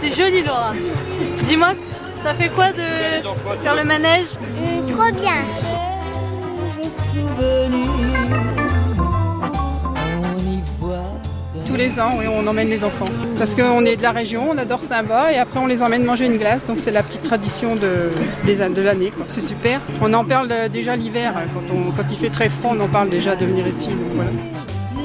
C'était 0.00 0.14
joli 0.14 0.42
Laura. 0.42 0.72
Dis-moi, 1.46 1.72
ça 2.22 2.34
fait 2.34 2.48
quoi 2.50 2.72
de 2.72 2.82
faire 3.62 3.74
le 3.76 3.84
manège 3.84 4.26
Hum, 4.60 4.86
trop 4.86 5.10
bien. 5.20 5.36
Tous 11.66 11.74
les 11.76 12.00
ans, 12.00 12.14
oui, 12.18 12.24
on 12.28 12.46
emmène 12.46 12.68
les 12.68 12.82
enfants. 12.84 13.08
Parce 13.36 13.54
qu'on 13.54 13.84
est 13.84 13.96
de 13.96 14.02
la 14.02 14.12
région, 14.12 14.48
on 14.50 14.56
adore 14.58 14.82
Saint-Va 14.84 15.32
et 15.32 15.36
après 15.38 15.60
on 15.60 15.66
les 15.66 15.82
emmène 15.82 16.04
manger 16.04 16.26
une 16.26 16.38
glace. 16.38 16.64
Donc 16.66 16.78
c'est 16.80 16.90
la 16.90 17.02
petite 17.02 17.22
tradition 17.22 17.76
de, 17.76 18.10
de 18.46 18.82
l'année. 18.82 19.12
C'est 19.26 19.42
super. 19.42 19.80
On 20.00 20.12
en 20.14 20.24
parle 20.24 20.48
euh, 20.50 20.68
déjà 20.68 20.96
l'hiver. 20.96 21.34
hein. 21.36 21.42
Quand, 21.52 21.74
on- 21.74 21.90
quand 21.92 22.04
il 22.10 22.16
fait 22.16 22.30
très 22.30 22.48
froid, 22.48 22.72
on 22.74 22.80
en 22.80 22.88
parle 22.88 23.10
déjà 23.10 23.36
de 23.36 23.44
venir 23.44 23.66
ici. 23.66 23.88
donc 23.88 23.98
voilà. 24.14 24.30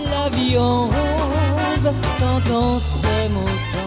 La 0.06 0.30
vie 0.38 0.58
en 0.58 0.86
rose 0.86 1.92
quand 2.20 2.54
on 2.56 2.80
s'aime 2.80 3.36
autant. 3.38 3.83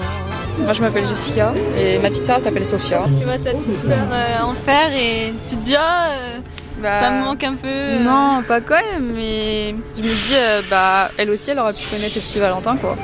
Moi 0.58 0.72
je 0.72 0.80
m'appelle 0.80 1.06
Jessica 1.06 1.52
et 1.78 1.98
ma 1.98 2.08
petite 2.10 2.26
sœur 2.26 2.36
elle 2.36 2.42
s'appelle 2.42 2.64
Sophia. 2.66 3.02
Tu 3.18 3.24
vois 3.24 3.38
ta 3.38 3.50
petite 3.52 3.78
sœur 3.78 3.98
euh, 4.10 4.42
en 4.42 4.52
faire 4.52 4.92
et 4.96 5.32
tu 5.48 5.56
te 5.56 5.64
dis 5.64 5.76
ah, 5.76 6.08
euh, 6.10 6.40
ça 6.82 7.10
me 7.10 7.24
manque 7.24 7.44
un 7.44 7.54
peu. 7.54 7.68
euh. 7.68 7.98
Non, 8.02 8.42
pas 8.46 8.60
quand 8.60 8.74
même, 8.76 9.12
mais 9.14 9.74
je 9.96 10.02
me 10.02 10.08
dis, 10.28 10.34
euh, 10.34 10.60
bah, 10.68 11.10
elle 11.16 11.30
aussi, 11.30 11.50
elle 11.50 11.58
aurait 11.58 11.72
pu 11.72 11.86
connaître 11.90 12.14
le 12.16 12.20
petit 12.20 12.38
Valentin, 12.38 12.76
quoi. 12.76 12.96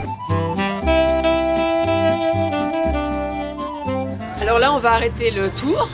Alors 4.40 4.58
là, 4.58 4.72
on 4.74 4.78
va 4.78 4.92
arrêter 4.92 5.30
le 5.30 5.48
tour. 5.50 5.88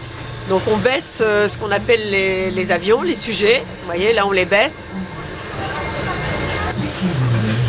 Donc 0.49 0.63
on 0.73 0.79
baisse 0.79 1.19
ce 1.19 1.59
qu'on 1.59 1.71
appelle 1.71 2.11
les, 2.11 2.51
les 2.51 2.73
avions, 2.73 3.03
les 3.03 3.17
sujets. 3.17 3.63
Vous 3.81 3.87
voyez, 3.87 4.15
là 4.15 4.27
on 4.27 4.31
les 4.33 4.47
baisse. 4.47 4.73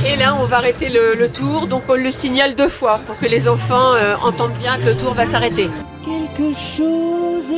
Et 0.05 0.15
là, 0.15 0.35
on 0.39 0.45
va 0.45 0.57
arrêter 0.57 0.89
le, 0.89 1.27
tour. 1.29 1.67
Donc 1.67 1.83
on 1.89 1.95
le 1.95 2.11
signale 2.11 2.55
deux 2.55 2.69
fois 2.69 2.99
pour 3.05 3.17
que 3.19 3.25
les 3.25 3.47
enfants 3.47 3.93
euh, 3.93 4.15
entendent 4.23 4.57
bien 4.59 4.77
que 4.77 4.85
le 4.85 4.97
tour 4.97 5.13
va 5.13 5.25
s'arrêter. 5.25 5.69
Quelque 6.05 6.53
chose 6.53 7.53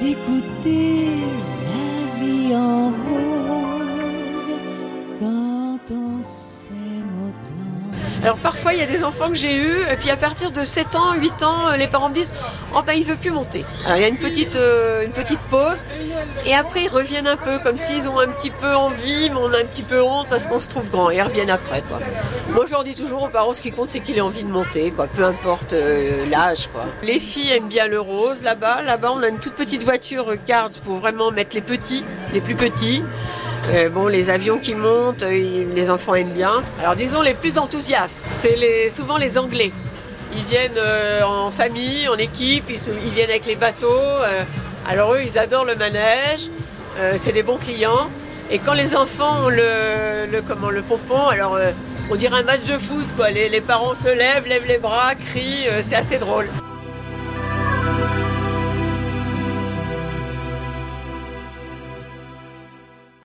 d'écouter 0.00 1.24
la 1.68 2.20
vie 2.20 2.54
en 2.54 2.86
rose 2.86 3.29
Alors 8.22 8.36
parfois, 8.36 8.74
il 8.74 8.80
y 8.80 8.82
a 8.82 8.86
des 8.86 9.02
enfants 9.02 9.28
que 9.28 9.34
j'ai 9.34 9.56
eus, 9.56 9.78
et 9.90 9.96
puis 9.96 10.10
à 10.10 10.16
partir 10.16 10.50
de 10.50 10.62
7 10.62 10.94
ans, 10.94 11.14
8 11.14 11.42
ans, 11.42 11.76
les 11.78 11.88
parents 11.88 12.10
me 12.10 12.14
disent 12.14 12.30
Oh 12.74 12.80
ben 12.86 12.92
il 12.92 13.04
veut 13.04 13.16
plus 13.16 13.30
monter. 13.30 13.64
Alors 13.86 13.96
il 13.96 14.02
y 14.02 14.04
a 14.04 14.08
une 14.08 14.18
petite, 14.18 14.56
euh, 14.56 15.04
une 15.04 15.12
petite 15.12 15.40
pause, 15.48 15.78
et 16.44 16.54
après 16.54 16.84
ils 16.84 16.88
reviennent 16.88 17.26
un 17.26 17.36
peu, 17.36 17.58
comme 17.60 17.76
s'ils 17.76 18.08
ont 18.08 18.18
un 18.18 18.28
petit 18.28 18.50
peu 18.50 18.74
envie, 18.74 19.30
mais 19.30 19.36
on 19.36 19.52
a 19.52 19.58
un 19.58 19.64
petit 19.64 19.82
peu 19.82 20.02
honte 20.02 20.26
parce 20.28 20.46
qu'on 20.46 20.60
se 20.60 20.68
trouve 20.68 20.90
grand, 20.90 21.10
et 21.10 21.16
ils 21.16 21.22
reviennent 21.22 21.50
après. 21.50 21.82
Quoi. 21.82 21.98
Moi 22.52 22.66
je 22.66 22.72
leur 22.72 22.84
dis 22.84 22.94
toujours 22.94 23.22
aux 23.22 23.28
parents 23.28 23.54
ce 23.54 23.62
qui 23.62 23.72
compte 23.72 23.90
c'est 23.90 24.00
qu'il 24.00 24.18
ait 24.18 24.22
envie 24.22 24.44
de 24.44 24.50
monter, 24.50 24.90
quoi, 24.90 25.06
peu 25.06 25.24
importe 25.24 25.72
euh, 25.72 26.26
l'âge. 26.30 26.68
Quoi. 26.72 26.84
Les 27.02 27.20
filles 27.20 27.52
aiment 27.52 27.68
bien 27.68 27.88
le 27.88 28.00
rose 28.00 28.42
là-bas. 28.42 28.82
Là-bas 28.82 29.12
on 29.14 29.22
a 29.22 29.28
une 29.28 29.38
toute 29.38 29.54
petite 29.54 29.82
voiture 29.82 30.30
euh, 30.30 30.36
Cards 30.46 30.78
pour 30.84 30.96
vraiment 30.98 31.30
mettre 31.30 31.56
les 31.56 31.62
petits, 31.62 32.04
les 32.34 32.42
plus 32.42 32.54
petits. 32.54 33.02
Euh, 33.68 33.88
bon, 33.88 34.06
les 34.06 34.30
avions 34.30 34.58
qui 34.58 34.74
montent, 34.74 35.22
les 35.22 35.90
enfants 35.90 36.14
aiment 36.14 36.32
bien. 36.32 36.62
Alors 36.80 36.96
disons 36.96 37.22
les 37.22 37.34
plus 37.34 37.58
enthousiastes, 37.58 38.22
c'est 38.40 38.90
souvent 38.90 39.16
les 39.16 39.38
Anglais. 39.38 39.72
Ils 40.34 40.44
viennent 40.44 40.78
euh, 40.78 41.22
en 41.22 41.50
famille, 41.50 42.08
en 42.08 42.16
équipe, 42.16 42.64
ils, 42.68 43.10
viennent 43.10 43.30
avec 43.30 43.46
les 43.46 43.56
bateaux. 43.56 43.92
euh, 43.92 44.42
alors 44.88 45.14
eux, 45.14 45.22
ils 45.22 45.38
adorent 45.38 45.66
le 45.66 45.76
manège, 45.76 46.48
c'est 47.18 47.32
des 47.32 47.42
bons 47.42 47.58
clients. 47.58 48.08
Et 48.50 48.58
quand 48.58 48.72
les 48.72 48.96
enfants 48.96 49.44
ont 49.44 49.48
le, 49.48 50.40
pompon, 50.88 51.28
alors 51.28 51.56
on 52.10 52.16
dirait 52.16 52.40
un 52.40 52.42
match 52.42 52.64
de 52.64 52.78
foot, 52.78 53.06
quoi. 53.16 53.30
Les, 53.30 53.60
parents 53.60 53.94
se 53.94 54.08
lèvent, 54.08 54.48
lèvent 54.48 54.66
les 54.66 54.78
bras, 54.78 55.14
crient, 55.14 55.68
c'est 55.88 55.94
assez 55.94 56.18
drôle. 56.18 56.46